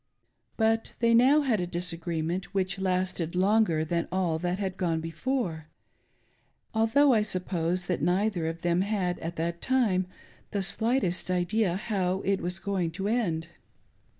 [0.57, 1.67] But they now had z.
[1.67, 5.67] disagreement which lasted longer than all that had gone before;
[6.73, 10.07] although I suppose that neither of them had, at that time,
[10.49, 13.49] the slightest idea how it was going to end.